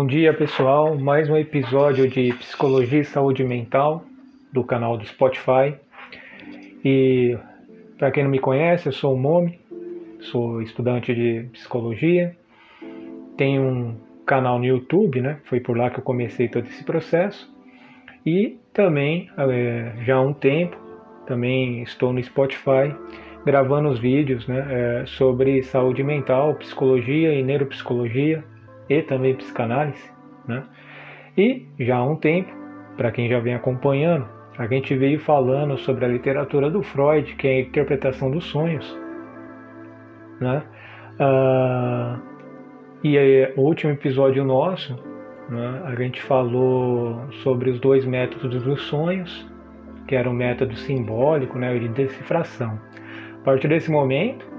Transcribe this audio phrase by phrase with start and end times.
[0.00, 4.02] Bom dia pessoal, mais um episódio de Psicologia e Saúde Mental
[4.50, 5.74] do canal do Spotify.
[6.82, 7.36] E
[7.98, 9.60] para quem não me conhece, eu sou o Momi,
[10.20, 12.34] sou estudante de psicologia,
[13.36, 15.38] tenho um canal no YouTube, né?
[15.44, 17.54] Foi por lá que eu comecei todo esse processo.
[18.24, 20.78] E também, é, já há um tempo,
[21.26, 22.96] também estou no Spotify
[23.44, 24.66] gravando os vídeos né,
[25.02, 28.42] é, sobre saúde mental, psicologia e neuropsicologia
[28.90, 30.10] e também psicanálise.
[30.46, 30.64] Né?
[31.38, 32.52] E já há um tempo,
[32.96, 37.46] para quem já vem acompanhando, a gente veio falando sobre a literatura do Freud, que
[37.46, 38.98] é a interpretação dos sonhos.
[40.40, 40.62] Né?
[41.18, 42.18] Ah,
[43.02, 44.94] e aí, o último episódio nosso,
[45.48, 49.48] né, a gente falou sobre os dois métodos dos sonhos,
[50.06, 52.78] que era o método simbólico né, de decifração.
[53.40, 54.49] A partir desse momento,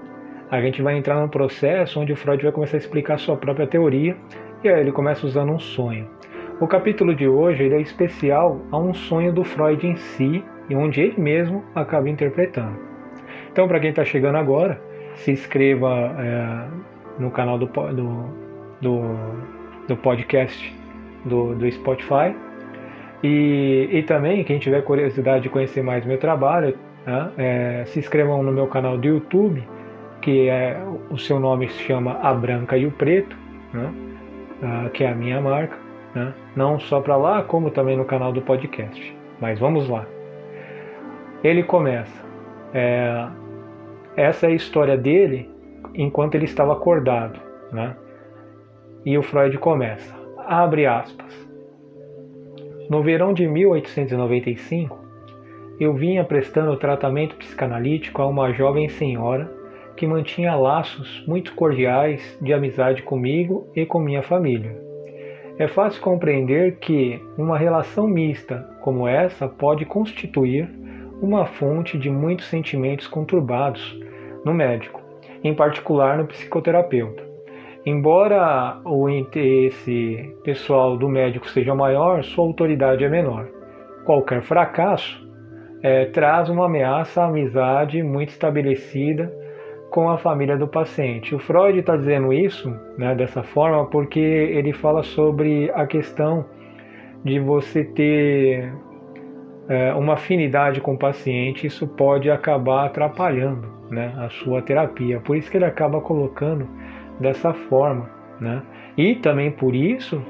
[0.52, 3.38] a gente vai entrar num processo onde o Freud vai começar a explicar a sua
[3.38, 4.18] própria teoria
[4.62, 6.10] e aí ele começa usando um sonho.
[6.60, 10.76] O capítulo de hoje ele é especial a um sonho do Freud em si e
[10.76, 12.78] onde ele mesmo acaba interpretando.
[13.50, 14.80] Então, para quem está chegando agora,
[15.16, 16.68] se inscreva é,
[17.18, 18.26] no canal do, do,
[18.82, 19.02] do,
[19.88, 20.76] do podcast
[21.26, 22.36] do, do Spotify.
[23.24, 28.44] E, e também, quem tiver curiosidade de conhecer mais meu trabalho, né, é, se inscrevam
[28.44, 29.64] no meu canal do YouTube
[30.22, 33.36] que é, o seu nome se chama A Branca e o Preto,
[33.73, 33.91] né?
[34.61, 35.77] ah, que é a minha marca,
[36.14, 36.33] né?
[36.55, 39.17] não só para lá, como também no canal do podcast.
[39.39, 40.05] Mas vamos lá.
[41.44, 42.23] Ele começa.
[42.73, 43.27] É,
[44.16, 45.49] essa é a história dele
[45.95, 47.39] enquanto ele estava acordado.
[47.72, 47.95] Né?
[49.03, 50.16] E o Freud começa.
[50.38, 51.49] Abre aspas.
[52.89, 54.99] No verão de 1895,
[55.80, 59.61] eu vinha prestando tratamento psicanalítico a uma jovem senhora
[59.95, 64.76] que mantinha laços muito cordiais de amizade comigo e com minha família.
[65.58, 70.67] É fácil compreender que uma relação mista como essa pode constituir
[71.21, 73.99] uma fonte de muitos sentimentos conturbados
[74.43, 75.02] no médico,
[75.43, 77.23] em particular no psicoterapeuta.
[77.86, 83.48] Embora o interesse pessoal do médico seja maior, sua autoridade é menor.
[84.05, 85.27] Qualquer fracasso
[85.83, 89.32] é, traz uma ameaça à amizade muito estabelecida
[89.92, 91.36] com a família do paciente.
[91.36, 96.46] O Freud está dizendo isso né, dessa forma porque ele fala sobre a questão
[97.26, 98.74] de você ter
[99.68, 105.20] é, uma afinidade com o paciente, isso pode acabar atrapalhando né, a sua terapia.
[105.20, 106.68] Por isso que ele acaba colocando
[107.20, 108.10] dessa forma.
[108.40, 108.64] Né?
[108.98, 110.23] E também por isso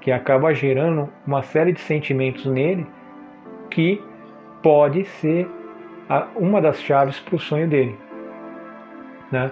[0.00, 2.86] que acaba gerando uma série de sentimentos nele
[3.68, 4.00] que
[4.62, 5.48] pode ser
[6.36, 7.96] uma das chaves para o sonho dele.
[9.32, 9.50] Né?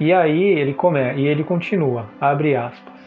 [0.00, 2.98] E aí ele come, e ele continua, abre aspas.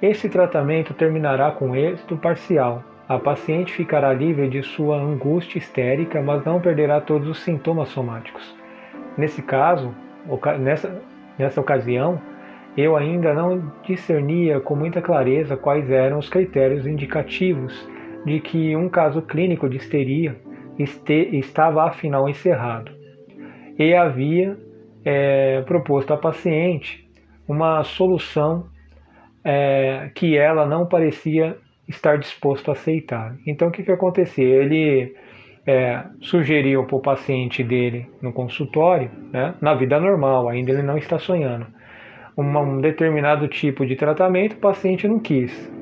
[0.00, 2.84] Esse tratamento terminará com êxito parcial.
[3.08, 8.56] A paciente ficará livre de sua angústia histérica, mas não perderá todos os sintomas somáticos.
[9.18, 9.92] Nesse caso,
[10.60, 11.02] nessa,
[11.36, 12.20] nessa ocasião,
[12.76, 17.88] eu ainda não discernia com muita clareza quais eram os critérios indicativos
[18.24, 20.36] de que um caso clínico de histeria
[20.78, 22.92] este, estava afinal encerrado.
[23.76, 24.56] E havia
[25.04, 27.08] é, proposto à paciente
[27.48, 28.66] uma solução
[29.44, 31.56] é, que ela não parecia
[31.88, 33.36] estar disposto a aceitar.
[33.46, 34.44] Então o que, que acontecia?
[34.44, 35.14] Ele
[35.66, 40.96] é, sugeriu para o paciente dele no consultório, né, na vida normal, ainda ele não
[40.96, 41.66] está sonhando,
[42.36, 45.79] uma, um determinado tipo de tratamento, o paciente não quis.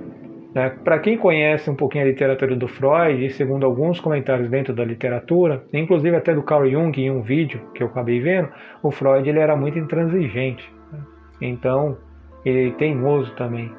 [0.58, 0.70] Né?
[0.82, 5.62] Para quem conhece um pouquinho a literatura do Freud, segundo alguns comentários dentro da literatura,
[5.72, 8.48] inclusive até do Carl Jung em um vídeo que eu acabei vendo,
[8.82, 10.68] o Freud ele era muito intransigente.
[10.90, 10.98] Né?
[11.42, 11.96] Então,
[12.44, 13.70] ele é teimoso também.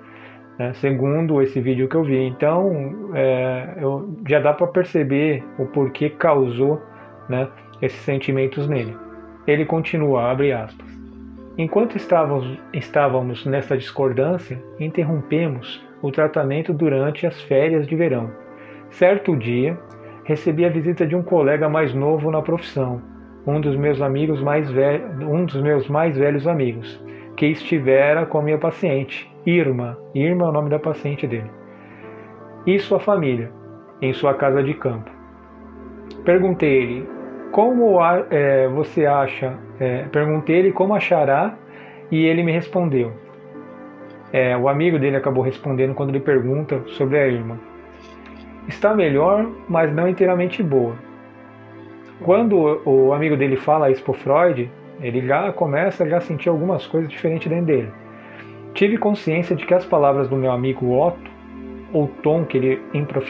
[0.58, 0.72] Né?
[0.76, 2.16] Segundo esse vídeo que eu vi.
[2.16, 6.82] Então, é, eu, já dá para perceber o porquê causou
[7.28, 7.50] né,
[7.82, 8.96] esses sentimentos nele.
[9.46, 10.88] Ele continua, abre aspas.
[11.58, 18.32] Enquanto estávamos, estávamos nessa discordância, interrompemos o tratamento durante as férias de verão.
[18.90, 19.78] Certo dia,
[20.24, 23.02] recebi a visita de um colega mais novo na profissão,
[23.46, 27.04] um dos meus amigos mais velhos, um dos meus mais velhos amigos,
[27.36, 29.98] que estivera com minha paciente, Irma.
[30.14, 31.50] Irma é o nome da paciente dele.
[32.66, 33.52] E sua família,
[34.02, 35.10] em sua casa de campo.
[36.24, 37.08] Perguntei-lhe
[37.52, 38.00] como
[38.30, 41.58] é, você acha, é, perguntei-lhe como achará
[42.12, 43.12] e ele me respondeu:
[44.32, 47.58] é, o amigo dele acabou respondendo quando ele pergunta sobre a irmã.
[48.68, 50.96] Está melhor, mas não inteiramente boa.
[52.22, 54.70] Quando o amigo dele fala isso para Freud,
[55.02, 57.92] ele já começa a já sentir algumas coisas diferentes dentro dele.
[58.74, 61.32] tive consciência de que as palavras do meu amigo Otto,
[61.92, 62.82] ou tom que ele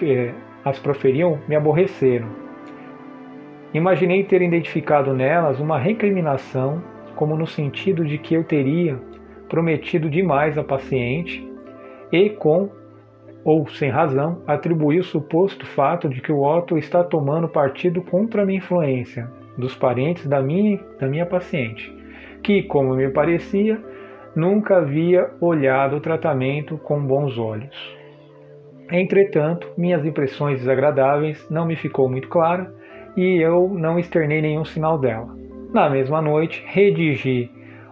[0.03, 0.33] eh,
[0.65, 2.27] as proferiam, me aborreceram.
[3.73, 6.83] Imaginei ter identificado nelas uma recriminação,
[7.15, 8.99] como no sentido de que eu teria
[9.49, 11.45] prometido demais à paciente
[12.11, 12.69] e com
[13.43, 18.43] ou sem razão, atribuí o suposto fato de que o Otto está tomando partido contra
[18.43, 21.93] a minha influência, dos parentes da minha, da minha paciente,
[22.43, 23.81] que, como me parecia,
[24.35, 27.97] nunca havia olhado o tratamento com bons olhos.
[28.91, 32.73] Entretanto, minhas impressões desagradáveis não me ficou muito clara
[33.15, 35.35] e eu não externei nenhum sinal dela.
[35.73, 37.51] Na mesma noite, redigi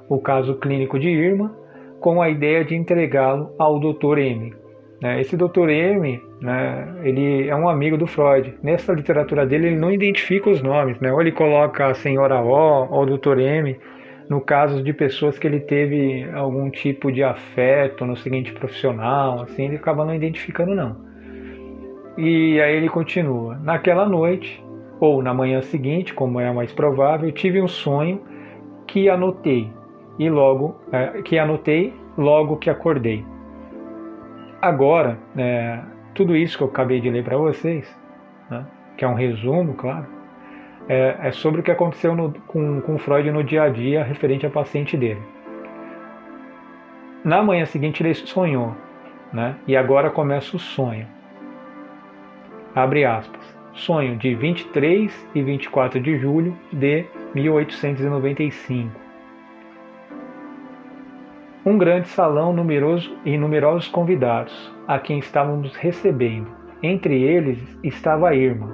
[0.09, 1.55] o caso clínico de Irma
[1.99, 4.19] com a ideia de entregá-lo ao Dr.
[4.19, 4.53] M.
[5.01, 5.69] Né, esse Dr.
[5.69, 8.55] M, né, ele é um amigo do Freud.
[8.63, 11.11] Nessa literatura dele, ele não identifica os nomes, né?
[11.11, 13.39] ou ele coloca a senhora O ou Dr.
[13.39, 13.77] M,
[14.27, 19.65] no caso de pessoas que ele teve algum tipo de afeto no seguinte profissional, assim,
[19.65, 20.97] ele acaba não identificando não.
[22.17, 24.61] E aí ele continua: Naquela noite,
[24.99, 28.21] ou na manhã seguinte, como é mais provável, tive um sonho
[28.87, 29.71] que anotei
[30.17, 33.23] e logo é, que anotei logo que acordei.
[34.61, 35.79] Agora, é,
[36.15, 37.87] tudo isso que eu acabei de ler para vocês,
[38.49, 38.65] né,
[38.97, 40.07] que é um resumo, claro,
[40.89, 44.45] é, é sobre o que aconteceu no, com, com Freud no dia a dia referente
[44.45, 45.21] à paciente dele.
[47.23, 48.73] Na manhã seguinte ele sonhou,
[49.31, 51.05] né, e agora começa o sonho.
[52.73, 53.57] Abre aspas.
[53.73, 57.05] Sonho de 23 e 24 de julho de
[57.35, 59.06] 1895
[61.67, 66.49] um grande salão numeroso e numerosos convidados, a quem estávamos recebendo.
[66.81, 68.73] Entre eles estava a Irma.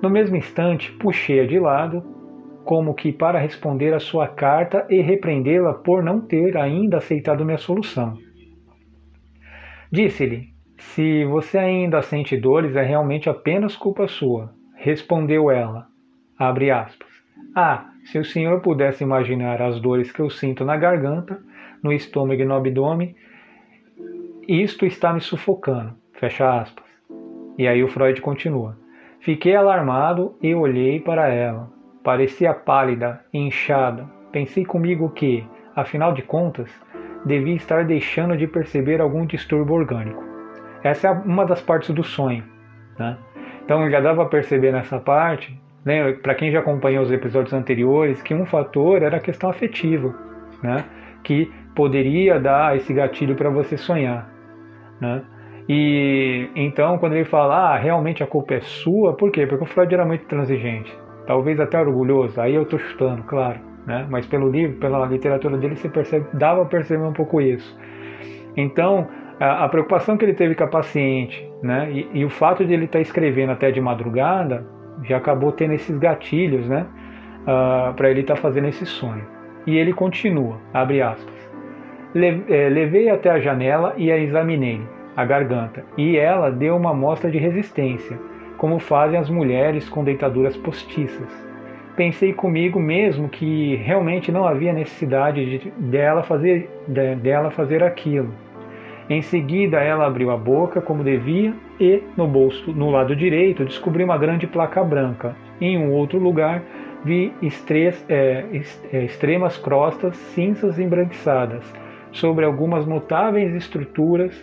[0.00, 2.02] No mesmo instante, puxei-a de lado,
[2.64, 7.58] como que para responder à sua carta e repreendê-la por não ter ainda aceitado minha
[7.58, 8.16] solução.
[9.92, 14.54] Disse-lhe: Se você ainda sente dores, é realmente apenas culpa sua.
[14.76, 15.86] Respondeu ela.
[16.38, 17.08] Abre aspas.
[17.54, 21.38] Ah, se o senhor pudesse imaginar as dores que eu sinto na garganta,
[21.82, 23.14] no estômago e no abdômen.
[24.46, 25.94] Isto está me sufocando.
[26.12, 26.84] Fecha aspas.
[27.56, 28.76] E aí o Freud continua.
[29.20, 31.70] Fiquei alarmado e olhei para ela.
[32.02, 34.08] Parecia pálida, inchada.
[34.32, 35.44] Pensei comigo que,
[35.74, 36.70] afinal de contas,
[37.24, 40.22] devia estar deixando de perceber algum distúrbio orgânico.
[40.82, 42.44] Essa é uma das partes do sonho.
[42.98, 43.16] Né?
[43.64, 48.22] Então já dava para perceber nessa parte, né, para quem já acompanhou os episódios anteriores,
[48.22, 50.14] que um fator era a questão afetiva,
[50.62, 50.84] né,
[51.22, 54.28] que poderia dar esse gatilho para você sonhar,
[55.00, 55.22] né?
[55.68, 59.46] E então, quando ele fala, ah, realmente a culpa é sua, por quê?
[59.46, 60.92] Porque o Freud era muito transigente,
[61.24, 62.40] talvez até orgulhoso.
[62.40, 64.04] Aí eu estou chutando, claro, né?
[64.10, 67.78] Mas pelo livro, pela literatura dele, você percebe, dava para perceber um pouco isso.
[68.56, 69.06] Então,
[69.38, 71.92] a, a, preocupação que ele teve com a paciente, né?
[71.92, 74.66] E, e o fato de ele estar tá escrevendo até de madrugada,
[75.04, 76.88] já acabou tendo esses gatilhos, né?
[77.46, 79.24] Uh, ah, para ele estar tá fazendo esse sonho.
[79.64, 81.37] E ele continua, abre aspas.
[82.14, 84.80] Eh, levei até a janela e a examinei,
[85.14, 88.18] a garganta, e ela deu uma mostra de resistência,
[88.56, 91.46] como fazem as mulheres com deitaduras postiças.
[91.96, 98.32] Pensei comigo mesmo que realmente não havia necessidade de, dela, fazer, de, dela fazer aquilo.
[99.10, 104.02] Em seguida, ela abriu a boca como devia e, no bolso, no lado direito, descobri
[104.02, 105.34] uma grande placa branca.
[105.60, 106.62] Em um outro lugar,
[107.04, 108.44] vi estres, é,
[108.92, 111.64] extremas crostas cinzas embranquiçadas
[112.12, 114.34] sobre algumas notáveis estruturas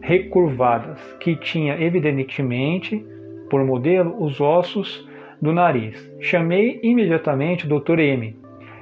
[0.00, 3.04] recurvadas, que tinha evidentemente
[3.50, 5.08] por modelo os ossos
[5.40, 6.10] do nariz.
[6.20, 7.98] Chamei imediatamente o Dr.
[7.98, 8.36] M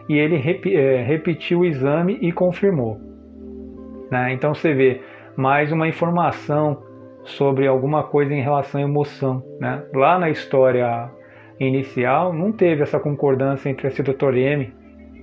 [0.08, 3.00] e ele rep é, repetiu o exame e confirmou.
[4.10, 4.32] Né?
[4.32, 5.00] Então você vê
[5.36, 6.82] mais uma informação
[7.24, 9.42] sobre alguma coisa em relação à emoção.
[9.60, 9.82] Né?
[9.94, 11.10] Lá na história
[11.60, 14.34] inicial não teve essa concordância entre esse Dr.
[14.34, 14.72] M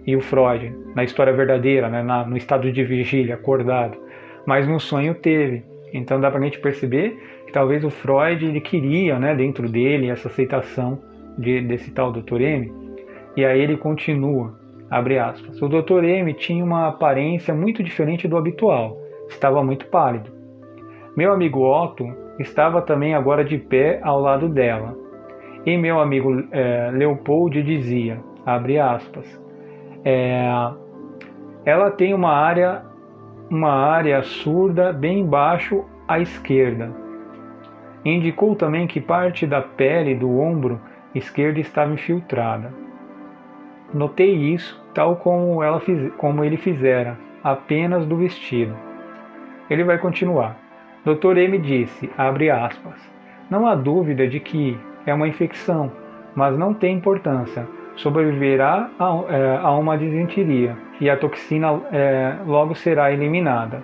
[0.05, 3.97] e o Freud, na história verdadeira, né, na, no estado de vigília, acordado.
[4.45, 5.63] Mas no sonho teve.
[5.93, 10.09] Então dá para a gente perceber que talvez o Freud ele queria né, dentro dele
[10.09, 10.99] essa aceitação
[11.37, 12.41] de, desse tal Dr.
[12.41, 12.71] M.
[13.35, 14.53] E aí ele continua,
[14.89, 15.61] abre aspas.
[15.61, 16.03] O Dr.
[16.03, 18.97] M tinha uma aparência muito diferente do habitual,
[19.27, 20.29] estava muito pálido.
[21.17, 22.05] Meu amigo Otto
[22.39, 24.95] estava também agora de pé ao lado dela.
[25.65, 29.41] E meu amigo é, Leopold dizia, abre aspas,
[30.05, 30.47] é,
[31.65, 32.83] ela tem uma área,
[33.49, 36.91] uma área surda bem embaixo à esquerda.
[38.05, 40.79] Indicou também que parte da pele do ombro
[41.15, 42.71] esquerdo estava infiltrada.
[43.91, 48.75] Notei isso, tal como, ela fiz, como ele fizera, apenas do vestido.
[49.69, 50.55] Ele vai continuar.
[51.03, 51.37] Dr.
[51.37, 52.99] M disse, abre aspas,
[53.49, 55.91] não há dúvida de que é uma infecção,
[56.35, 57.67] mas não tem importância.
[57.95, 63.81] Sobreviverá a, é, a uma disenteria e a toxina é, logo será eliminada.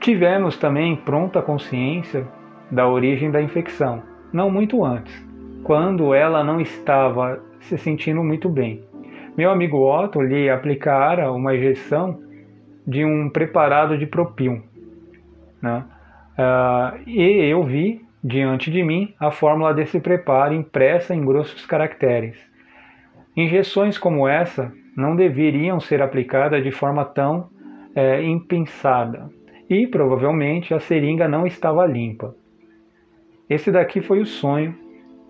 [0.00, 2.26] Tivemos também pronta consciência
[2.70, 5.14] da origem da infecção, não muito antes,
[5.64, 8.84] quando ela não estava se sentindo muito bem.
[9.36, 12.20] Meu amigo Otto lhe aplicara uma injeção
[12.86, 14.62] de um preparado de propil.
[15.60, 15.84] Né?
[16.38, 22.36] Uh, e eu vi diante de mim a fórmula desse preparo impressa em grossos caracteres.
[23.36, 27.48] Injeções como essa não deveriam ser aplicadas de forma tão
[27.94, 29.30] é, impensada
[29.68, 32.34] e provavelmente a seringa não estava limpa.
[33.48, 34.74] Esse daqui foi o sonho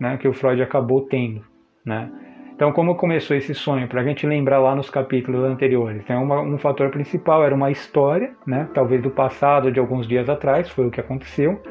[0.01, 1.43] né, que o Freud acabou tendo.
[1.85, 2.11] Né?
[2.55, 3.87] Então, como começou esse sonho?
[3.87, 6.17] Para a gente lembrar lá nos capítulos anteriores, né?
[6.17, 8.69] Uma, um fator principal era uma história, né?
[8.75, 11.63] talvez do passado, de alguns dias atrás, foi o que aconteceu,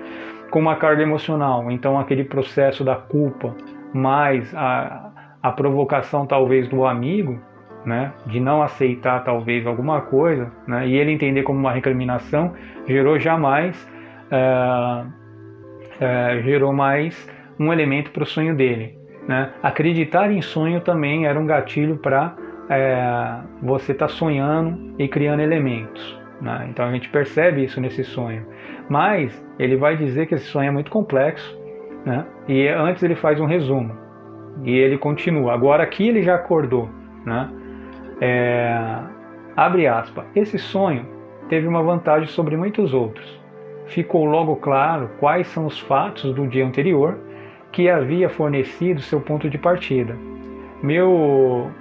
[0.51, 1.69] com uma carga emocional.
[1.71, 3.55] Então, aquele processo da culpa,
[3.93, 5.11] mais a,
[5.41, 7.39] a provocação, talvez, do amigo,
[7.85, 8.13] né?
[8.25, 10.87] de não aceitar, talvez, alguma coisa, né?
[10.87, 12.53] e ele entender como uma recriminação,
[12.87, 13.87] gerou jamais.
[14.29, 15.17] É,
[15.99, 19.51] é, gerou mais um elemento para o sonho dele, né?
[19.63, 22.35] Acreditar em sonho também era um gatilho para
[22.69, 26.19] é, você estar tá sonhando e criando elementos.
[26.39, 26.67] Né?
[26.69, 28.45] Então a gente percebe isso nesse sonho.
[28.89, 31.57] Mas ele vai dizer que esse sonho é muito complexo,
[32.05, 32.25] né?
[32.47, 33.95] e antes ele faz um resumo.
[34.63, 35.53] E ele continua.
[35.53, 36.89] Agora aqui ele já acordou.
[37.25, 37.49] Né?
[38.21, 38.99] É,
[39.55, 40.25] abre aspas.
[40.35, 41.05] Esse sonho
[41.49, 43.39] teve uma vantagem sobre muitos outros.
[43.87, 47.17] Ficou logo claro quais são os fatos do dia anterior
[47.71, 50.15] que havia fornecido seu ponto de partida.
[50.81, 51.71] Meu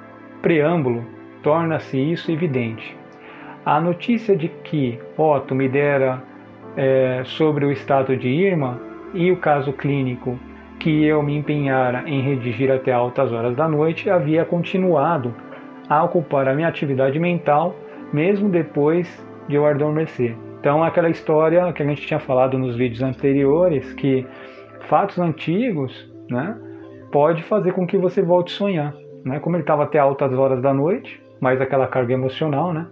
[0.42, 1.04] preâmbulo
[1.42, 2.96] torna-se isso evidente.
[3.64, 6.22] A notícia de que Otto me dera
[6.76, 8.80] é, sobre o estado de Irma
[9.14, 10.38] e o caso clínico
[10.78, 15.34] que eu me empenhara em redigir até altas horas da noite havia continuado
[15.88, 17.74] a ocupar a minha atividade mental
[18.12, 20.36] mesmo depois de eu adormecer.
[20.60, 24.26] Então, aquela história que a gente tinha falado nos vídeos anteriores, que
[24.88, 26.56] fatos antigos, né,
[27.12, 29.38] pode fazer com que você volte a sonhar, né?
[29.38, 32.86] Como ele estava até altas horas da noite, mais aquela carga emocional, né?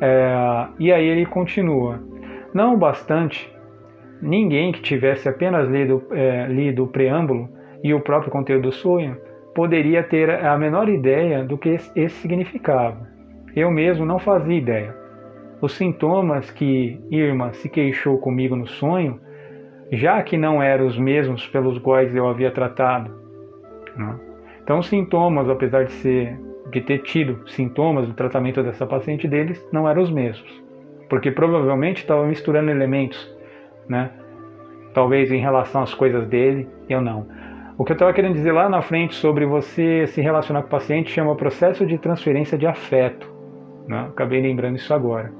[0.00, 2.00] É, e aí ele continua.
[2.52, 3.52] Não bastante,
[4.20, 7.48] ninguém que tivesse apenas lido, é, lido o preâmbulo
[7.82, 9.16] e o próprio conteúdo do sonho
[9.54, 13.06] poderia ter a menor ideia do que esse significava.
[13.54, 14.96] Eu mesmo não fazia ideia.
[15.60, 19.20] Os sintomas que Irma se queixou comigo no sonho
[19.92, 23.14] já que não eram os mesmos pelos quais eu havia tratado.
[23.94, 24.18] Né?
[24.62, 26.40] Então, os sintomas, apesar de, ser,
[26.70, 30.64] de ter tido sintomas do tratamento dessa paciente deles, não eram os mesmos,
[31.12, 33.30] porque provavelmente estava misturando elementos,
[33.86, 34.12] né?
[34.94, 37.28] talvez em relação às coisas dele, eu não.
[37.76, 40.70] O que eu estava querendo dizer lá na frente sobre você se relacionar com o
[40.70, 43.30] paciente chama processo de transferência de afeto.
[43.86, 44.06] Né?
[44.08, 45.30] Acabei lembrando isso agora.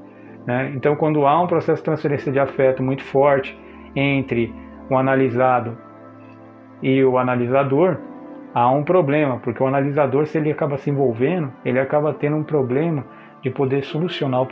[0.45, 0.73] Né?
[0.75, 3.59] Então, quando há um processo de transferência de afeto muito forte,
[3.95, 4.53] entre
[4.91, 5.75] o analisado
[6.83, 7.97] e o analisador,
[8.53, 12.43] há um problema, porque o analisador, se ele acaba se envolvendo, ele acaba tendo um
[12.43, 13.03] problema
[13.43, 14.47] de poder solucionar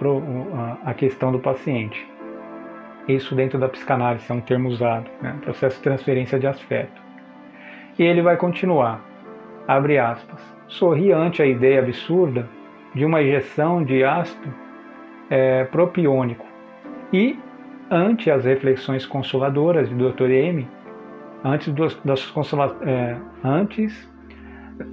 [0.85, 2.05] a questão do paciente.
[3.07, 5.37] Isso dentro da psicanálise é um termo usado, né?
[5.41, 7.01] processo de transferência de afeto.
[7.97, 9.01] E ele vai continuar,
[9.67, 12.47] abre aspas, sorri ante a ideia absurda
[12.93, 14.53] de uma injeção de ácido
[15.29, 16.45] é, propiônico
[17.13, 17.39] e
[17.89, 20.29] ante as reflexões consoladoras de Dr.
[20.29, 20.67] M,
[21.43, 22.33] antes, dos, das,
[22.85, 24.09] é, antes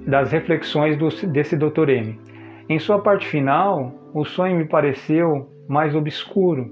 [0.05, 1.89] das reflexões do, desse Dr.
[1.89, 2.19] M.
[2.69, 6.71] Em sua parte final, o sonho me pareceu mais obscuro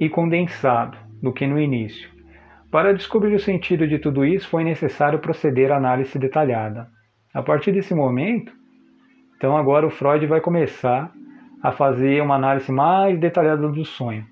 [0.00, 2.10] e condensado do que no início.
[2.72, 6.88] Para descobrir o sentido de tudo isso, foi necessário proceder à análise detalhada.
[7.32, 8.52] A partir desse momento,
[9.36, 11.12] então agora o Freud vai começar
[11.62, 14.24] a fazer uma análise mais detalhada do sonho.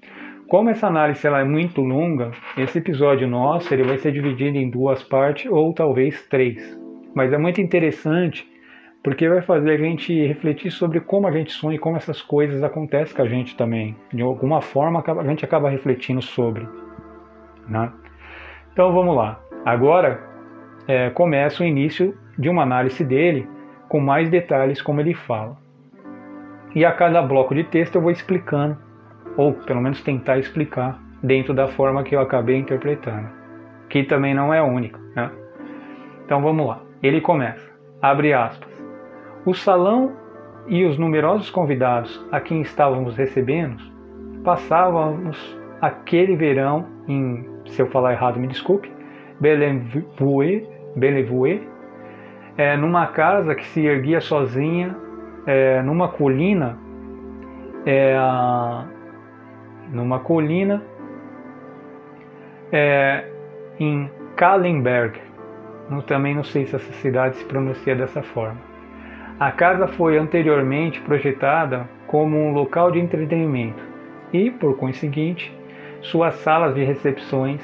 [0.49, 4.69] Como essa análise ela é muito longa, esse episódio nosso ele vai ser dividido em
[4.69, 6.77] duas partes ou talvez três.
[7.15, 8.53] Mas é muito interessante
[9.05, 12.65] porque vai fazer a gente refletir sobre como a gente sonha e como essas coisas
[12.65, 13.95] acontecem com a gente também.
[14.11, 16.67] De alguma forma a gente acaba refletindo sobre.
[17.69, 17.93] Né?
[18.73, 19.39] Então vamos lá.
[19.63, 20.21] Agora
[20.89, 23.47] é, começa o início de uma análise dele
[23.91, 25.55] com mais detalhes como ele fala.
[26.75, 28.79] E a cada bloco de texto eu vou explicando
[29.37, 33.29] ou pelo menos tentar explicar dentro da forma que eu acabei interpretando,
[33.91, 34.99] que também não é única.
[35.15, 35.31] Né?
[36.25, 36.81] Então vamos lá.
[37.03, 37.71] Ele começa,
[38.01, 38.74] abre aspas.
[39.47, 40.13] O salão
[40.67, 43.83] e os numerosos convidados a quem estávamos recebendo,
[44.43, 48.91] passávamos aquele verão em, se eu falar errado, me desculpe,
[49.39, 51.69] Bellevue, Bellevue
[52.57, 54.97] é, numa casa que se erguia sozinha,
[55.47, 56.79] é, numa colina,
[57.85, 58.17] é,
[59.93, 60.83] numa colina
[62.73, 63.29] é,
[63.79, 65.21] em Kallenberg.
[66.07, 68.74] também não sei se essa cidade se pronuncia dessa forma.
[69.39, 73.83] A casa foi anteriormente projetada como um local de entretenimento
[74.33, 75.53] e, por conseguinte,
[76.01, 77.61] suas salas de recepções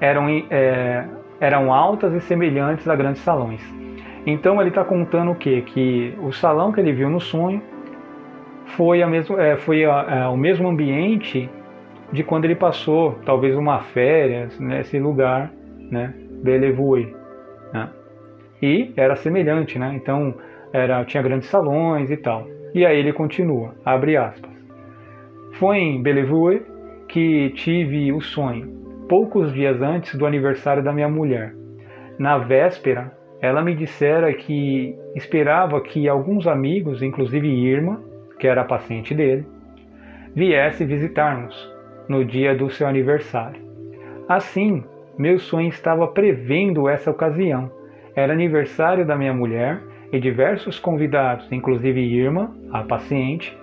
[0.00, 1.04] eram, é,
[1.40, 3.62] eram altas e semelhantes a grandes salões.
[4.24, 5.62] Então ele está contando o quê?
[5.66, 7.60] Que o salão que ele viu no sonho
[8.66, 11.48] foi, a mesmo, é, foi a, é, o mesmo ambiente
[12.12, 15.50] de quando ele passou, talvez uma férias nesse lugar,
[15.90, 17.14] né, Bellevue,
[17.72, 17.88] né?
[18.62, 19.92] E era semelhante, né?
[19.94, 20.34] Então
[20.76, 22.46] era tinha grandes salões e tal.
[22.74, 24.50] E aí ele continua, abre aspas.
[25.54, 26.62] Foi em Bellevue
[27.08, 28.68] que tive o sonho,
[29.08, 31.54] poucos dias antes do aniversário da minha mulher.
[32.18, 38.02] Na véspera, ela me dissera que esperava que alguns amigos, inclusive Irma,
[38.38, 39.46] que era a paciente dele,
[40.34, 41.72] viesse visitar-nos
[42.06, 43.62] no dia do seu aniversário.
[44.28, 44.84] Assim,
[45.18, 47.70] meu sonho estava prevendo essa ocasião.
[48.14, 49.80] Era aniversário da minha mulher
[50.12, 53.56] e diversos convidados, inclusive Irma, a paciente,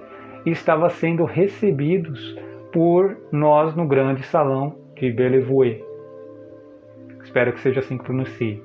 [0.46, 2.38] estavam sendo recebidos
[2.72, 5.84] por nós no grande salão de Bellevue.
[7.24, 8.62] Espero que seja assim que pronuncie.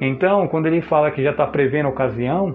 [0.00, 2.54] Então, quando ele fala que já está prevendo a ocasião,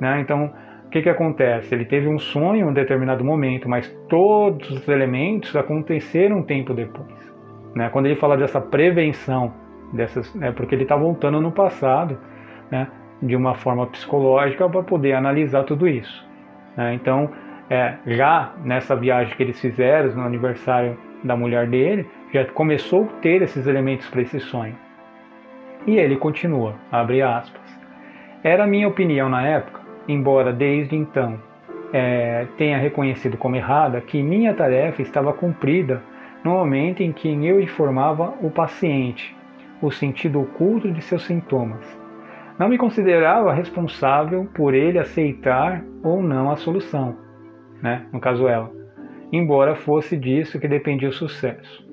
[0.00, 0.52] né, então
[0.86, 1.74] o que, que acontece?
[1.74, 6.74] Ele teve um sonho em um determinado momento, mas todos os elementos aconteceram um tempo
[6.74, 7.32] depois.
[7.74, 7.88] Né?
[7.90, 9.52] Quando ele fala dessa prevenção,
[9.92, 12.18] dessas, é porque ele está voltando no passado,
[12.70, 12.88] né,
[13.22, 16.26] de uma forma psicológica para poder analisar tudo isso.
[16.76, 16.94] Né?
[16.94, 17.30] Então,
[17.70, 23.20] é, já nessa viagem que eles fizeram no aniversário da mulher dele, já começou a
[23.20, 24.74] ter esses elementos para esse sonho.
[25.86, 27.62] E ele continua, abre aspas.
[28.42, 31.38] Era minha opinião na época, embora desde então
[31.92, 36.02] é, tenha reconhecido como errada, que minha tarefa estava cumprida
[36.42, 39.36] no momento em que eu informava o paciente
[39.80, 42.01] o sentido oculto de seus sintomas.
[42.62, 47.16] Não me considerava responsável por ele aceitar ou não a solução,
[47.82, 48.06] né?
[48.12, 48.70] no caso ela,
[49.32, 51.84] embora fosse disso que dependia o sucesso.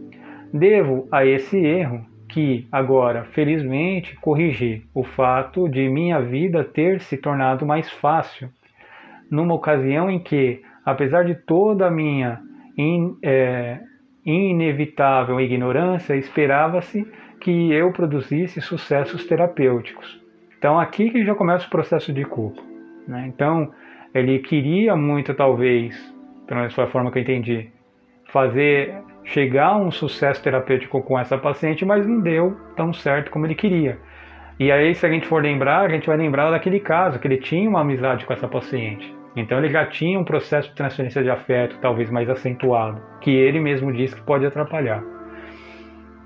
[0.53, 7.17] Devo a esse erro que agora, felizmente, corrigi o fato de minha vida ter se
[7.17, 8.47] tornado mais fácil,
[9.27, 12.41] numa ocasião em que, apesar de toda a minha
[12.77, 13.79] in, é,
[14.23, 17.07] inevitável ignorância, esperava-se
[17.41, 20.28] que eu produzisse sucessos terapêuticos.
[20.59, 22.61] Então, aqui que já começa o processo de culpa.
[23.07, 23.25] Né?
[23.33, 23.71] Então,
[24.13, 25.97] ele queria muito, talvez,
[26.45, 27.69] pelo menos forma que eu entendi,
[28.25, 28.93] fazer
[29.23, 33.55] chegar a um sucesso terapêutico com essa paciente, mas não deu tão certo como ele
[33.55, 33.97] queria.
[34.59, 37.37] E aí, se a gente for lembrar, a gente vai lembrar daquele caso, que ele
[37.37, 39.17] tinha uma amizade com essa paciente.
[39.35, 43.59] Então ele já tinha um processo de transferência de afeto talvez mais acentuado, que ele
[43.59, 45.01] mesmo diz que pode atrapalhar.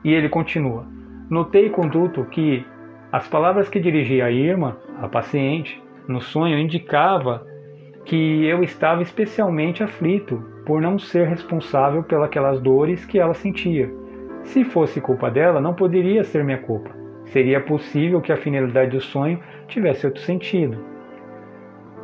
[0.03, 0.85] E ele continua:
[1.29, 2.65] Notei, conduto, que
[3.13, 7.45] as palavras que dirigia a Irma, a paciente, no sonho indicava
[8.05, 13.87] que eu estava especialmente aflito por não ser responsável pelas dores que ela sentia.
[14.45, 16.89] Se fosse culpa dela, não poderia ser minha culpa.
[17.25, 20.83] Seria possível que a finalidade do sonho tivesse outro sentido.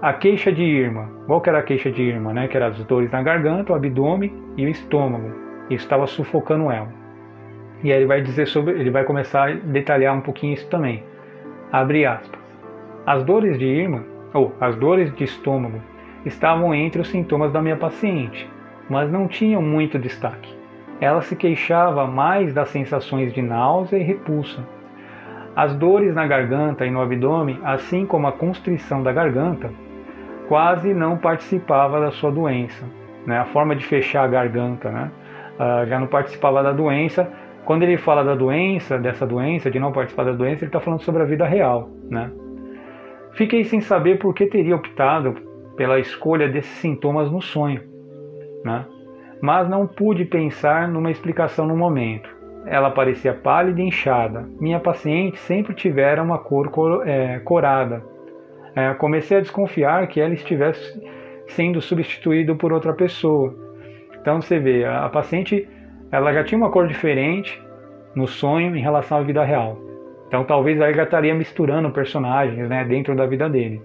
[0.03, 1.09] A queixa de Irma.
[1.25, 2.31] Qual que era a queixa de Irma?
[2.33, 2.47] Né?
[2.47, 5.33] Que eram as dores na garganta, o abdômen e o estômago.
[5.71, 6.98] Isso estava sufocando ela.
[7.83, 11.03] E aí ele vai dizer sobre, ele vai começar a detalhar um pouquinho isso também.
[11.71, 12.39] Abre aspas.
[13.05, 15.81] As dores de Irma, ou as dores de estômago,
[16.25, 18.49] estavam entre os sintomas da minha paciente,
[18.89, 20.57] mas não tinham muito destaque.
[20.99, 24.65] Ela se queixava mais das sensações de náusea e repulsa.
[25.55, 29.71] As dores na garganta e no abdômen, assim como a constrição da garganta,
[30.47, 32.83] quase não participava da sua doença.
[33.25, 33.37] Né?
[33.37, 35.11] A forma de fechar a garganta né?
[35.55, 37.31] Uh, já não participava da doença.
[37.69, 41.03] Quando ele fala da doença, dessa doença, de não participar da doença, ele está falando
[41.03, 41.87] sobre a vida real.
[42.09, 42.31] Né?
[43.33, 45.35] Fiquei sem saber por que teria optado
[45.77, 47.83] pela escolha desses sintomas no sonho,
[48.65, 48.87] né?
[49.39, 52.27] mas não pude pensar numa explicação no momento.
[52.65, 54.49] Ela parecia pálida e inchada.
[54.59, 56.71] Minha paciente sempre tivera uma cor,
[57.05, 58.03] é, corada.
[58.75, 60.99] É, comecei a desconfiar que ela estivesse
[61.49, 63.53] sendo substituída por outra pessoa.
[64.19, 65.69] Então você vê, a paciente
[66.11, 67.61] ela já tinha uma cor diferente
[68.15, 69.77] no sonho em relação à vida real.
[70.27, 73.81] Então talvez aí já estaria misturando personagens né, dentro da vida dele.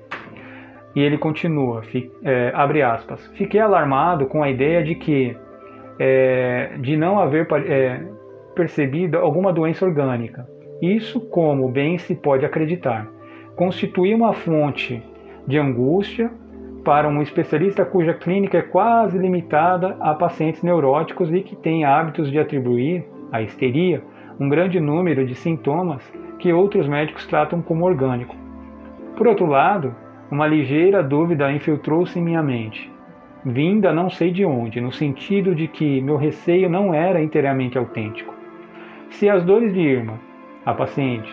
[0.94, 1.82] E ele continua,
[2.22, 5.36] é, abre aspas, fiquei alarmado com a ideia de que,
[5.98, 8.00] é, de não haver é,
[8.54, 10.46] percebido alguma doença orgânica.
[10.80, 13.08] Isso, como bem se pode acreditar,
[13.56, 15.02] constituía uma fonte
[15.46, 16.30] de angústia
[16.84, 22.30] para um especialista cuja clínica é quase limitada a pacientes neuróticos e que tem hábitos
[22.30, 24.02] de atribuir à histeria
[24.38, 26.02] um grande número de sintomas
[26.38, 28.36] que outros médicos tratam como orgânico.
[29.16, 29.94] Por outro lado,
[30.30, 32.92] uma ligeira dúvida infiltrou-se em minha mente,
[33.44, 38.34] vinda não sei de onde, no sentido de que meu receio não era inteiramente autêntico.
[39.10, 40.18] Se as dores de Irma,
[40.66, 41.32] a paciente,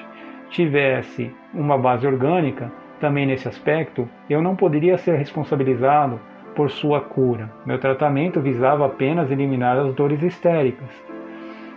[0.50, 6.20] tivesse uma base orgânica, também nesse aspecto, eu não poderia ser responsabilizado
[6.56, 7.50] por sua cura.
[7.66, 10.90] Meu tratamento visava apenas eliminar as dores histéricas.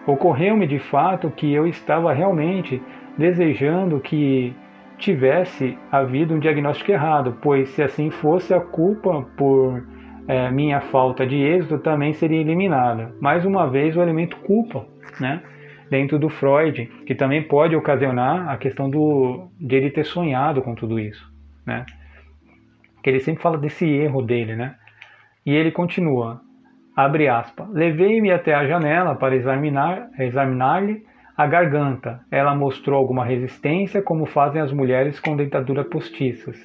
[0.07, 2.81] Ocorreu-me de fato que eu estava realmente
[3.17, 4.55] desejando que
[4.99, 9.83] tivesse havido um diagnóstico errado, pois se assim fosse, a culpa por
[10.29, 13.15] é, minha falta de êxito também seria eliminada.
[13.21, 14.87] Mais uma vez, o elemento culpa,
[15.19, 15.43] né?
[15.91, 20.75] Dentro do Freud, que também pode ocasionar a questão do, de ele ter sonhado com
[20.75, 21.31] tudo isso,
[21.67, 21.85] né?
[23.03, 24.77] Que ele sempre fala desse erro dele, né?
[25.45, 26.41] E ele continua,
[26.97, 31.05] abre aspas, levei-me até a janela para examinar, examinar-lhe
[31.37, 32.21] a garganta.
[32.31, 36.57] Ela mostrou alguma resistência, como fazem as mulheres com dentaduras postiças.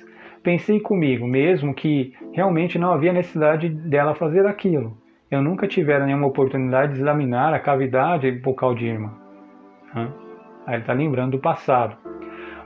[0.41, 4.97] Pensei comigo mesmo que realmente não havia necessidade dela fazer aquilo
[5.31, 9.13] eu nunca tivera nenhuma oportunidade de examinar a cavidade bucal de Irma.
[10.65, 11.95] Aí ele está lembrando do passado.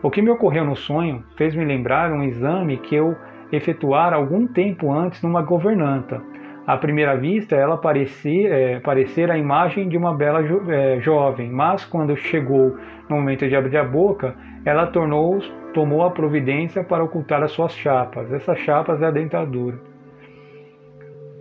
[0.02, 3.16] O que me ocorreu no sonho fez-me lembrar um exame que eu
[3.52, 6.22] efetuara algum tempo antes numa governanta.
[6.66, 11.52] À primeira vista, ela parecia é, parecer a imagem de uma bela jo, é, jovem,
[11.52, 12.78] mas quando chegou
[13.10, 14.34] no momento de abrir a boca,
[14.66, 15.40] ela tornou,
[15.74, 18.32] tomou a providência para ocultar as suas chapas.
[18.32, 19.93] Essas chapas é a dentadura.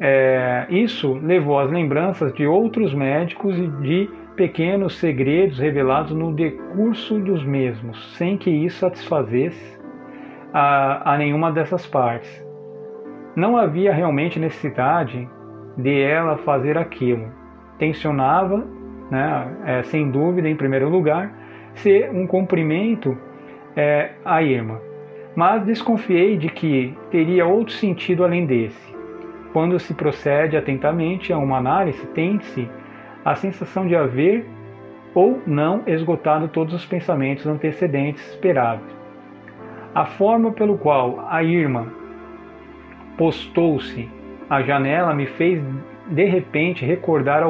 [0.05, 7.21] É, isso levou às lembranças de outros médicos e de pequenos segredos revelados no decurso
[7.21, 9.79] dos mesmos, sem que isso satisfazesse
[10.53, 12.45] a, a nenhuma dessas partes.
[13.37, 15.29] Não havia realmente necessidade
[15.79, 17.29] de ela fazer aquilo.
[17.79, 18.67] Tensionava,
[19.09, 21.33] né, é, sem dúvida, em primeiro lugar,
[21.75, 23.17] ser um cumprimento
[23.77, 24.81] é, à irmã,
[25.37, 28.92] mas desconfiei de que teria outro sentido além desse.
[29.53, 32.69] Quando se procede atentamente a uma análise, tem-se
[33.25, 34.47] a sensação de haver
[35.15, 38.87] ou não esgotado todos os pensamentos antecedentes esperados.
[39.95, 41.87] A forma pelo qual a irmã
[43.19, 44.09] postou-se
[44.49, 45.63] à janela me fez
[46.09, 47.45] de repente recordar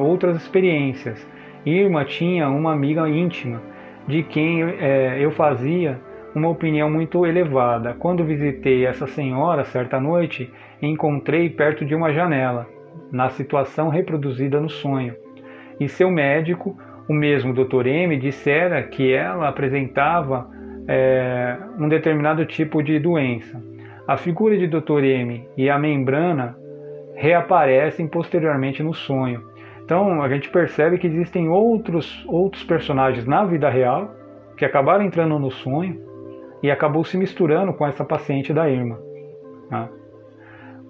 [0.00, 1.26] outras experiências.
[1.64, 3.62] Irma tinha uma amiga íntima
[4.06, 5.98] de quem é, eu fazia
[6.36, 7.94] uma opinião muito elevada.
[7.98, 12.66] Quando visitei essa senhora certa noite, encontrei perto de uma janela,
[13.10, 15.14] na situação reproduzida no sonho.
[15.80, 16.76] E seu médico,
[17.08, 17.86] o mesmo Dr.
[17.86, 20.46] M, dissera que ela apresentava
[20.86, 23.58] é, um determinado tipo de doença.
[24.06, 25.04] A figura de Dr.
[25.04, 26.54] M e a membrana
[27.14, 29.42] reaparecem posteriormente no sonho.
[29.82, 34.14] Então a gente percebe que existem outros, outros personagens na vida real
[34.54, 36.05] que acabaram entrando no sonho
[36.62, 38.98] e acabou se misturando com essa paciente da Irma.
[39.70, 39.88] Né?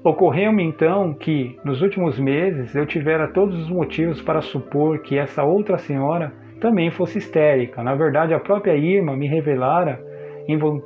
[0.04, 5.42] Ocorreu-me então que, nos últimos meses, eu tivera todos os motivos para supor que essa
[5.42, 7.82] outra senhora também fosse histérica.
[7.82, 10.00] Na verdade, a própria Irma me revelara,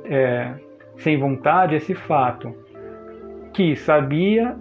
[0.05, 0.53] é,
[0.97, 2.51] sem vontade, esse fato,
[3.53, 4.55] que sabia,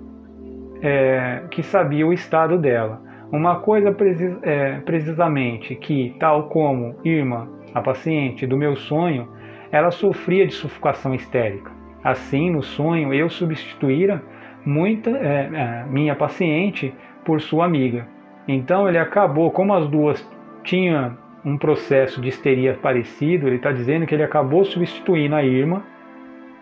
[0.83, 3.01] é, que sabia o estado dela.
[3.33, 9.29] Uma coisa precis, é, precisamente que, tal como Irma, a paciente do meu sonho,
[9.73, 11.71] ela sofria de sufocação histérica.
[12.03, 14.23] Assim, no sonho, eu substituíra
[14.65, 18.07] muita é, é, minha paciente por sua amiga.
[18.49, 20.27] Então ele acabou, como as duas
[20.65, 25.83] tinham um processo de histeria parecido, ele está dizendo que ele acabou substituindo a Irma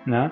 [0.06, 0.30] né,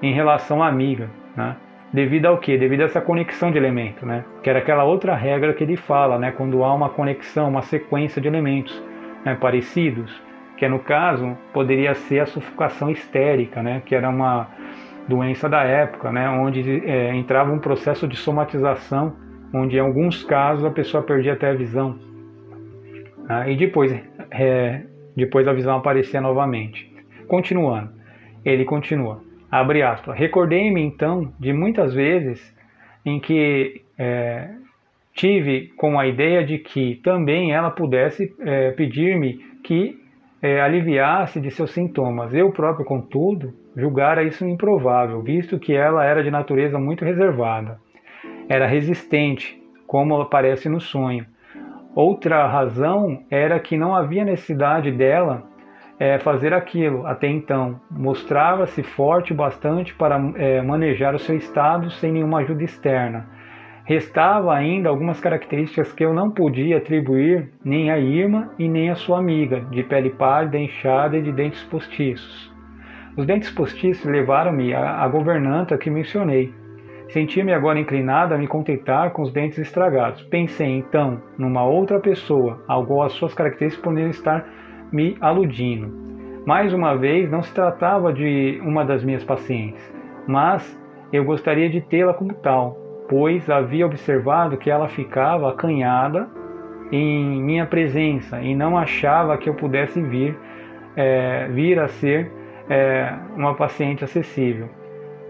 [0.00, 1.08] em relação à amiga.
[1.36, 1.56] Né,
[1.92, 2.56] devido ao quê?
[2.58, 6.18] Devido a essa conexão de elementos, né, que era aquela outra regra que ele fala,
[6.18, 8.82] né, quando há uma conexão, uma sequência de elementos
[9.24, 10.20] né, parecidos
[10.62, 14.48] que no caso poderia ser a sufocação histérica, né, que era uma
[15.08, 19.16] doença da época, né, onde é, entrava um processo de somatização,
[19.52, 21.98] onde em alguns casos a pessoa perdia até a visão.
[23.28, 23.92] Né, e depois,
[24.30, 24.82] é,
[25.16, 26.88] depois a visão aparecia novamente.
[27.26, 27.90] Continuando,
[28.44, 29.20] ele continua,
[29.50, 32.56] abre aspas, recordei-me então de muitas vezes
[33.04, 34.48] em que é,
[35.12, 40.00] tive com a ideia de que também ela pudesse é, pedir-me que
[40.42, 42.34] é, aliviasse de seus sintomas.
[42.34, 47.78] Eu próprio, contudo, julgara isso improvável, visto que ela era de natureza muito reservada.
[48.48, 51.24] Era resistente, como aparece no sonho.
[51.94, 55.44] Outra razão era que não havia necessidade dela
[55.98, 57.80] é, fazer aquilo até então.
[57.90, 63.28] Mostrava-se forte bastante para é, manejar o seu estado sem nenhuma ajuda externa.
[63.84, 68.94] Restava ainda algumas características que eu não podia atribuir nem a Irma e nem a
[68.94, 72.52] sua amiga, de pele pálida, inchada e de dentes postiços.
[73.16, 76.54] Os dentes postiços levaram-me à, à governanta que mencionei.
[77.08, 80.22] Senti-me agora inclinado a me contentar com os dentes estragados.
[80.22, 84.48] Pensei então numa outra pessoa, algo as suas características poderiam estar
[84.92, 85.92] me aludindo.
[86.46, 89.82] Mais uma vez, não se tratava de uma das minhas pacientes,
[90.26, 90.80] mas
[91.12, 92.81] eu gostaria de tê-la como tal,
[93.12, 96.30] pois havia observado que ela ficava acanhada
[96.90, 100.34] em minha presença e não achava que eu pudesse vir,
[100.96, 102.32] é, vir a ser
[102.70, 104.70] é, uma paciente acessível.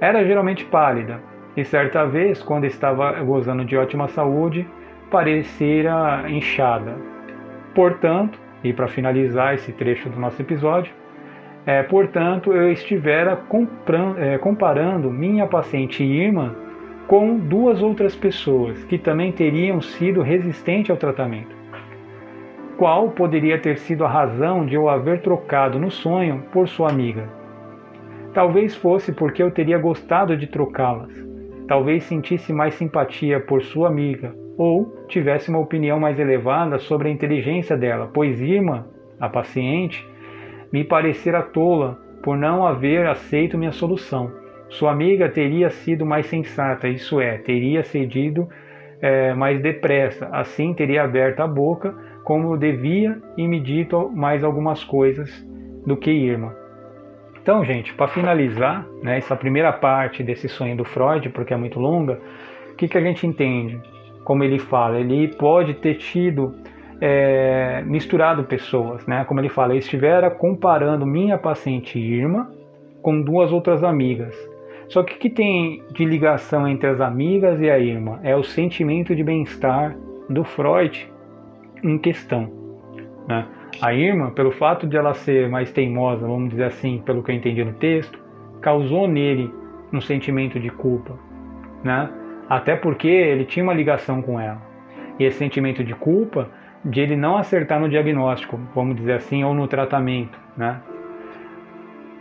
[0.01, 1.21] Era geralmente pálida
[1.57, 4.64] e certa vez, quando estava gozando de ótima saúde,
[5.11, 6.95] parecera inchada.
[7.75, 10.95] Portanto, e para finalizar esse trecho do nosso episódio,
[11.66, 13.37] é, portanto, eu estivera
[14.18, 16.62] é, comparando minha paciente Irma
[17.07, 21.55] com duas outras pessoas que também teriam sido resistentes ao tratamento.
[22.77, 27.29] Qual poderia ter sido a razão de eu haver trocado no sonho por sua amiga?
[28.33, 31.12] Talvez fosse porque eu teria gostado de trocá-las.
[31.69, 37.12] Talvez sentisse mais simpatia por sua amiga ou tivesse uma opinião mais elevada sobre a
[37.12, 38.87] inteligência dela, pois Irma,
[39.21, 40.07] a paciente,
[40.73, 44.41] me parecera tola por não haver aceito minha solução.
[44.73, 48.49] Sua amiga teria sido mais sensata, isso é, teria cedido
[49.03, 54.83] é, mais depressa, assim teria aberto a boca como devia e me dito mais algumas
[54.83, 55.47] coisas
[55.87, 56.57] do que Irma.
[57.43, 61.79] Então, gente, para finalizar né, essa primeira parte desse sonho do Freud, porque é muito
[61.79, 62.19] longa,
[62.71, 63.79] o que, que a gente entende?
[64.25, 66.55] Como ele fala, ele pode ter tido
[66.99, 69.25] é, misturado pessoas, né?
[69.25, 72.51] Como ele fala, ele estivera comparando minha paciente Irma
[73.03, 74.52] com duas outras amigas.
[74.92, 78.42] Só que o que tem de ligação entre as amigas e a Irma é o
[78.42, 79.96] sentimento de bem-estar
[80.28, 81.11] do Freud
[81.83, 82.52] em questão.
[83.26, 83.46] Né?
[83.81, 87.35] A Irma, pelo fato de ela ser mais teimosa, vamos dizer assim, pelo que eu
[87.35, 88.18] entendi no texto,
[88.61, 89.50] causou nele
[89.90, 91.18] um sentimento de culpa.
[91.83, 92.11] Né?
[92.46, 94.61] Até porque ele tinha uma ligação com ela.
[95.18, 96.50] E esse sentimento de culpa
[96.85, 100.38] de ele não acertar no diagnóstico, vamos dizer assim, ou no tratamento.
[100.55, 100.83] Né?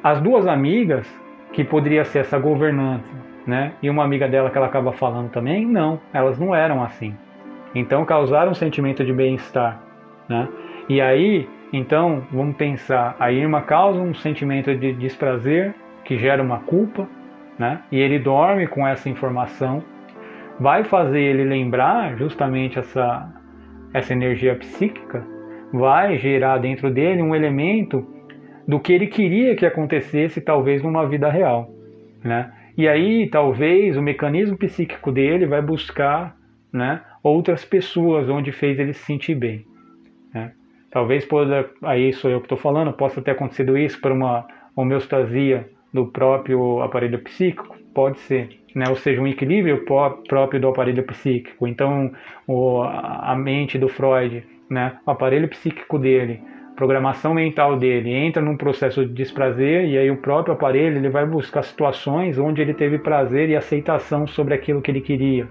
[0.01, 1.20] As duas amigas
[1.53, 3.09] que poderia ser essa governante,
[3.45, 3.73] né?
[3.81, 7.15] E uma amiga dela que ela acaba falando também, não, elas não eram assim.
[7.73, 9.81] Então causaram um sentimento de bem-estar,
[10.27, 10.47] né?
[10.89, 16.59] E aí, então, vamos pensar, a Irma causa um sentimento de desprazer que gera uma
[16.59, 17.07] culpa,
[17.57, 17.81] né?
[17.91, 19.83] E ele dorme com essa informação,
[20.59, 23.29] vai fazer ele lembrar justamente essa
[23.93, 25.25] essa energia psíquica,
[25.73, 28.07] vai gerar dentro dele um elemento
[28.71, 31.69] do que ele queria que acontecesse, talvez numa vida real.
[32.23, 32.49] Né?
[32.77, 36.37] E aí, talvez, o mecanismo psíquico dele vai buscar
[36.71, 39.65] né, outras pessoas onde fez ele se sentir bem.
[40.33, 40.53] Né?
[40.89, 45.69] Talvez, possa, aí sou eu que estou falando, possa ter acontecido isso por uma homeostasia
[45.93, 48.85] do próprio aparelho psíquico, pode ser, né?
[48.87, 51.67] ou seja, um equilíbrio próprio do aparelho psíquico.
[51.67, 52.09] Então,
[52.47, 54.97] o, a mente do Freud, né?
[55.05, 56.39] o aparelho psíquico dele,
[56.81, 61.23] programação mental dele entra num processo de desprazer e aí o próprio aparelho ele vai
[61.27, 65.47] buscar situações onde ele teve prazer e aceitação sobre aquilo que ele queria.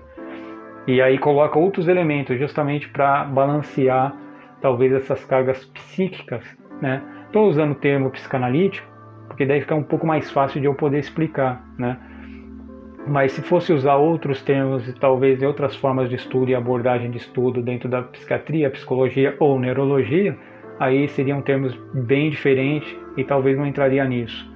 [0.89, 4.13] E aí coloca outros elementos justamente para balancear
[4.61, 6.43] talvez essas cargas psíquicas,
[6.83, 7.01] né?
[7.27, 8.89] Estou usando o termo psicanalítico
[9.29, 11.97] porque daí fica um pouco mais fácil de eu poder explicar, né?
[13.07, 17.19] Mas se fosse usar outros termos e talvez outras formas de estudo e abordagem de
[17.19, 20.37] estudo dentro da psiquiatria, psicologia ou neurologia,
[20.81, 24.51] aí seriam termos bem diferentes e talvez não entraria nisso.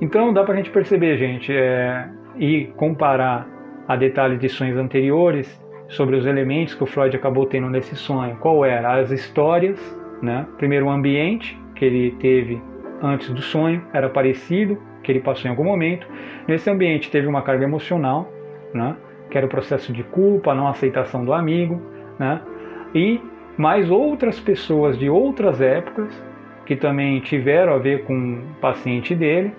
[0.00, 2.06] Então dá para a gente perceber, gente, é,
[2.36, 3.48] e comparar
[3.88, 8.36] a detalhes de sonhos anteriores sobre os elementos que o Freud acabou tendo nesse sonho.
[8.36, 9.00] Qual era?
[9.00, 9.78] As histórias,
[10.22, 10.46] né?
[10.58, 12.60] Primeiro o ambiente que ele teve
[13.02, 16.06] antes do sonho era parecido, que ele passou em algum momento.
[16.46, 18.30] Nesse ambiente teve uma carga emocional,
[18.74, 18.96] né?
[19.30, 21.80] Que era o processo de culpa, não aceitação do amigo,
[22.18, 22.40] né?
[22.94, 23.20] E
[23.56, 26.10] mais outras pessoas de outras épocas
[26.66, 29.52] que também tiveram a ver com o paciente dele,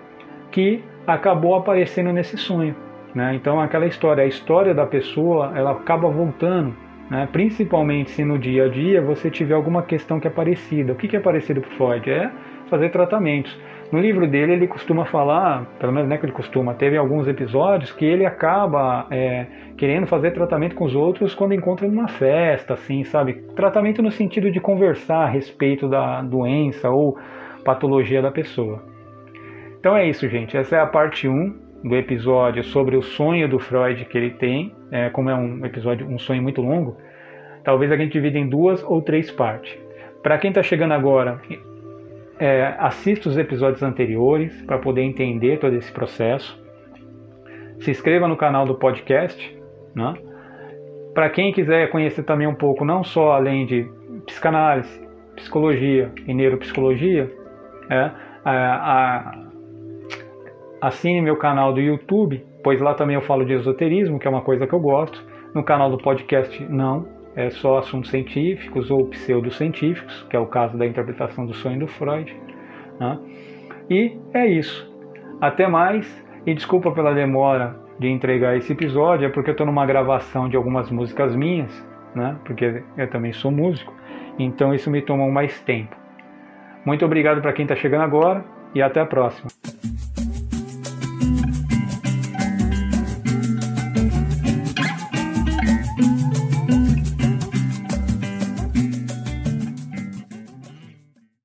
[0.51, 2.75] que acabou aparecendo nesse sonho.
[3.13, 3.35] Né?
[3.35, 6.73] Então aquela história, a história da pessoa, ela acaba voltando
[7.09, 7.27] né?
[7.31, 10.93] principalmente se no dia a dia você tiver alguma questão que é parecida.
[10.93, 12.09] O que é parecido para Freud?
[12.09, 12.31] É
[12.69, 13.55] fazer tratamentos.
[13.91, 17.27] No livro dele ele costuma falar, pelo menos não é que ele costuma, teve alguns
[17.27, 19.45] episódios que ele acaba é,
[19.77, 23.33] querendo fazer tratamento com os outros quando encontra numa festa, assim, sabe?
[23.55, 27.17] Tratamento no sentido de conversar a respeito da doença ou
[27.63, 28.83] patologia da pessoa.
[29.79, 30.57] Então é isso, gente.
[30.57, 34.73] Essa é a parte 1 do episódio sobre o sonho do Freud que ele tem.
[34.91, 36.97] É, como é um episódio, um sonho muito longo,
[37.63, 39.77] talvez a gente divida em duas ou três partes.
[40.23, 41.39] Para quem está chegando agora,
[42.39, 46.59] é, assista os episódios anteriores para poder entender todo esse processo.
[47.79, 49.57] Se inscreva no canal do podcast.
[49.93, 50.13] Né?
[51.13, 53.89] Para quem quiser conhecer também um pouco, não só além de
[54.25, 55.01] psicanálise,
[55.35, 57.31] psicologia e neuropsicologia,
[57.89, 58.11] é,
[58.43, 59.45] a, a,
[60.81, 64.41] assine meu canal do YouTube, pois lá também eu falo de esoterismo, que é uma
[64.41, 65.23] coisa que eu gosto.
[65.53, 70.77] No canal do podcast, não é só assuntos científicos ou pseudocientíficos, que é o caso
[70.77, 72.35] da interpretação do sonho do Freud.
[72.99, 73.19] Né?
[73.89, 74.91] E é isso.
[75.41, 79.85] Até mais e desculpa pela demora de entregar esse episódio, é porque eu estou numa
[79.85, 82.37] gravação de algumas músicas minhas, né?
[82.45, 83.93] porque eu também sou músico,
[84.37, 85.95] então isso me tomou mais tempo.
[86.85, 89.49] Muito obrigado para quem está chegando agora e até a próxima.